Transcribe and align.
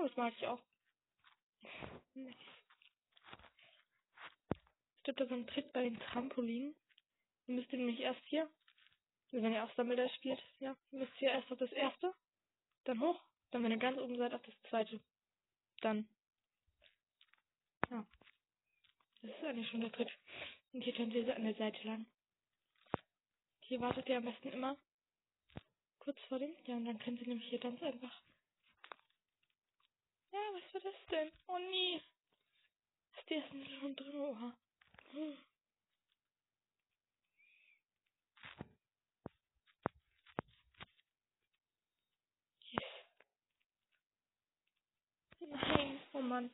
Oh, 0.00 0.06
das 0.06 0.16
mag 0.16 0.32
ich 0.34 0.46
auch. 0.46 0.60
Es 4.94 5.02
gibt 5.04 5.20
da 5.20 5.26
so 5.26 5.34
einen 5.34 5.46
Trick 5.46 5.70
bei 5.74 5.82
den 5.82 6.00
Trampolinen. 6.00 6.74
Ihr 7.46 7.54
müsst 7.56 7.70
nämlich 7.72 8.00
erst 8.00 8.24
hier, 8.24 8.48
wenn 9.30 9.52
ihr 9.52 9.62
auch 9.62 9.74
Sammler 9.74 10.08
spielt, 10.10 10.42
ja, 10.58 10.74
müsst 10.90 11.20
ihr 11.20 11.30
erst 11.30 11.52
auf 11.52 11.58
das 11.58 11.72
erste, 11.72 12.14
dann 12.84 13.00
hoch, 13.00 13.20
dann 13.50 13.62
wenn 13.62 13.72
ihr 13.72 13.76
ganz 13.76 13.98
oben 13.98 14.16
seid, 14.16 14.32
auf 14.32 14.42
das 14.42 14.54
zweite. 14.70 15.00
Dann. 15.82 16.08
Ja. 17.90 18.06
Das 19.20 19.30
ist 19.30 19.44
eigentlich 19.44 19.68
schon 19.68 19.82
der 19.82 19.92
Trick. 19.92 20.16
Und 20.72 20.82
hier 20.82 20.94
könnt 20.94 21.12
ihr 21.12 21.26
so 21.26 21.32
an 21.32 21.44
der 21.44 21.54
Seite 21.56 21.86
lang. 21.86 22.06
Hier 23.60 23.80
wartet 23.80 24.08
ihr 24.08 24.16
am 24.16 24.24
besten 24.24 24.48
immer 24.48 24.78
kurz 25.98 26.18
vor 26.28 26.38
dem. 26.38 26.56
Ja, 26.64 26.76
und 26.76 26.86
dann 26.86 26.98
könnt 27.00 27.20
ihr 27.20 27.28
nämlich 27.28 27.48
hier 27.48 27.60
ganz 27.60 27.82
einfach. 27.82 28.22
War 30.72 30.80
das 30.80 30.94
denn? 31.10 31.32
Oh 31.48 31.58
nee. 31.58 32.00
Ist 33.18 33.28
die 33.28 33.34
ersten 33.34 33.66
schon 33.80 33.96
drin? 33.96 34.16
Oha. 34.16 34.56
Yes. 35.12 35.38
Nein, 45.40 46.00
oh 46.12 46.20
Mann. 46.20 46.50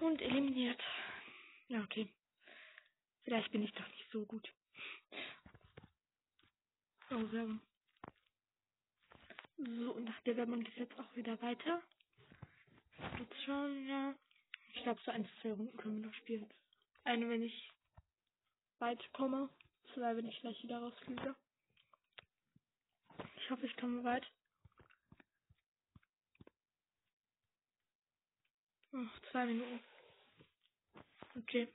Und 0.00 0.22
eliminiert. 0.22 0.80
Ja, 1.68 1.82
okay. 1.82 2.08
Vielleicht 3.24 3.50
bin 3.50 3.62
ich 3.62 3.72
doch 3.72 3.88
nicht 3.88 4.10
so 4.12 4.24
gut. 4.26 4.52
Oh, 7.10 7.32
Werbung. 7.32 7.60
So, 9.56 9.98
nach 10.00 10.20
der 10.22 10.36
Werbung 10.36 10.62
geht 10.62 10.76
jetzt 10.76 10.98
auch 10.98 11.16
wieder 11.16 11.40
weiter. 11.42 11.82
Jetzt 13.24 13.42
schon, 13.44 13.86
ja. 13.88 14.14
Ich 14.74 14.82
glaube, 14.82 15.00
so 15.02 15.10
ein, 15.10 15.26
zwei 15.40 15.52
Runden 15.52 15.74
können 15.78 16.02
wir 16.02 16.08
noch 16.08 16.14
spielen. 16.16 16.46
Eine, 17.04 17.26
wenn 17.30 17.42
ich 17.42 17.72
weit 18.80 19.00
komme. 19.14 19.48
Zwei, 19.94 20.14
wenn 20.14 20.28
ich 20.28 20.38
gleich 20.40 20.62
wieder 20.62 20.78
rausfliege. 20.78 21.34
Ich 23.38 23.50
hoffe, 23.50 23.64
ich 23.64 23.74
komme 23.78 24.04
weit. 24.04 24.30
Oh, 28.92 29.06
zwei 29.30 29.46
Minuten. 29.46 29.80
Okay. 31.36 31.72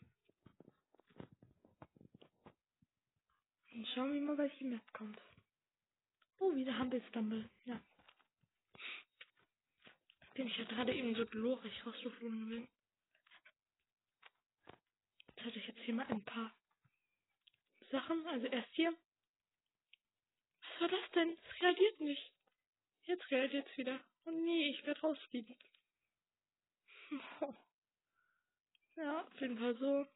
Dann 3.72 3.86
schauen 3.88 4.14
wir 4.14 4.22
mal, 4.22 4.38
welche 4.38 4.66
Map 4.66 4.94
kommt. 4.94 5.20
Oh, 6.38 6.54
wieder 6.56 6.78
Humble 6.78 7.02
Stumble. 7.10 7.50
Ja. 7.66 7.82
Bin 10.40 10.48
ich 10.48 10.58
ja 10.58 10.64
gerade 10.64 10.96
eben 10.96 11.14
so 11.16 11.26
glorreich 11.26 11.86
rausgeflogen 11.86 12.48
bin. 12.48 12.68
Jetzt 15.28 15.46
hatte 15.46 15.60
ich 15.60 15.68
jetzt 15.68 15.82
hier 15.82 15.94
mal 15.94 16.08
ein 16.08 16.24
paar 16.24 16.56
Sachen. 17.92 18.26
Also 18.26 18.48
erst 18.48 18.74
hier. 18.74 18.98
Was 20.62 20.80
war 20.80 20.88
das 20.88 21.12
denn? 21.12 21.38
Es 21.38 21.62
reagiert 21.62 22.00
nicht. 22.00 22.32
Jetzt 23.04 23.30
reagiert 23.30 23.68
es 23.70 23.78
wieder. 23.78 24.00
Oh 24.24 24.32
nee, 24.32 24.70
ich 24.70 24.86
werde 24.86 25.02
rausfliegen. 25.02 25.58
Ja, 28.96 29.26
auf 29.26 29.42
jeden 29.42 29.58
Fall 29.58 29.78
so. 29.78 30.08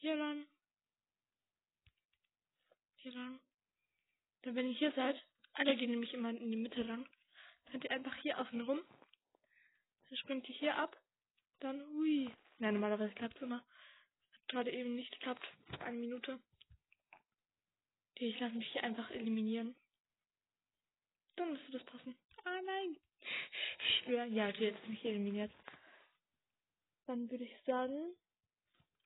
Hier 0.00 0.16
lang. 0.16 0.46
Hier 2.96 3.12
lang. 3.12 3.40
Dann, 4.42 4.54
wenn 4.54 4.68
ihr 4.68 4.78
hier 4.78 4.92
seid, 4.92 5.22
alle 5.56 5.76
gehen 5.76 5.90
nämlich 5.90 6.14
immer 6.14 6.30
in 6.30 6.50
die 6.50 6.56
Mitte 6.56 6.82
lang. 6.82 7.08
Könnt 7.70 7.84
ihr 7.84 7.90
einfach 7.90 8.14
hier 8.16 8.38
außen 8.38 8.60
rum. 8.60 8.80
Dann 10.08 10.18
springt 10.18 10.48
ihr 10.48 10.54
hier 10.54 10.76
ab. 10.76 10.96
Dann, 11.60 11.82
hui. 11.88 12.30
Nein, 12.58 12.74
normalerweise 12.74 13.14
klappt 13.14 13.36
es 13.36 13.42
immer. 13.42 13.64
Hat 14.32 14.48
gerade 14.48 14.70
eben 14.70 14.94
nicht 14.94 15.12
geklappt. 15.12 15.44
Eine 15.80 15.98
Minute. 15.98 16.38
Ich 18.14 18.38
lasse 18.40 18.54
mich 18.54 18.70
hier 18.72 18.84
einfach 18.84 19.10
eliminieren. 19.10 19.74
Dann 21.36 21.52
müsste 21.52 21.72
das 21.72 21.84
passen. 21.84 22.16
Ah, 22.44 22.62
nein. 22.62 22.96
Ich 23.78 24.04
schwöre, 24.04 24.26
ja, 24.26 24.48
okay, 24.48 24.66
jetzt 24.70 24.82
bin 24.82 24.92
ich 24.94 25.04
eliminiert. 25.04 25.52
Dann 27.06 27.30
würde 27.30 27.44
ich 27.44 27.56
sagen, 27.66 28.14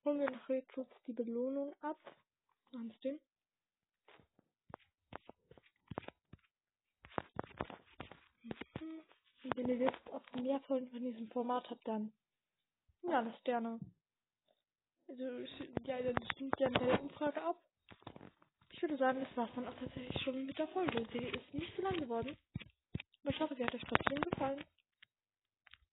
holen 0.04 0.20
wir 0.20 0.30
noch 0.30 0.46
kurz 0.74 0.90
die 1.06 1.12
Belohnung 1.12 1.74
ab. 1.82 1.98
Machen 2.72 2.94
den. 3.02 3.20
Mhm. 8.80 9.02
Und 9.42 9.49
wenn 9.60 9.68
ihr 9.68 9.86
jetzt 9.86 10.12
auch 10.12 10.40
mehr 10.40 10.58
von, 10.60 10.88
von 10.88 11.00
diesem 11.00 11.28
Format 11.28 11.68
habt, 11.68 11.86
dann 11.86 12.12
ja, 13.02 13.22
das 13.22 13.42
gerne. 13.44 13.78
Also, 15.08 15.24
ja, 15.84 16.02
dann 16.02 16.24
stimmt 16.34 16.56
gerne 16.56 16.78
bei 16.78 16.86
der 16.86 17.02
Umfrage 17.02 17.42
ab. 17.42 17.56
Ich 18.72 18.80
würde 18.82 18.96
sagen, 18.96 19.20
das 19.20 19.36
war's 19.36 19.50
dann 19.54 19.68
auch 19.68 19.74
tatsächlich 19.74 20.22
schon 20.22 20.46
mit 20.46 20.58
der 20.58 20.68
Folge. 20.68 21.04
Sie 21.12 21.18
ist 21.18 21.54
nicht 21.54 21.74
so 21.76 21.82
lang 21.82 21.96
geworden. 21.96 22.36
Aber 23.22 23.34
ich 23.34 23.40
hoffe, 23.40 23.54
sie 23.54 23.64
hat 23.64 23.74
euch 23.74 23.82
trotzdem 23.82 24.20
gefallen. 24.22 24.64